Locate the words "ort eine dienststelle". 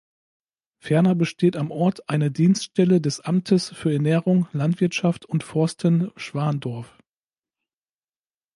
1.69-3.01